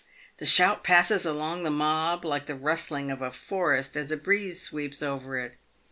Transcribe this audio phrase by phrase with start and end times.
[0.37, 4.59] The shout passes along the mob like the rustling of a forest as a breeze
[4.59, 5.57] sweeps over it.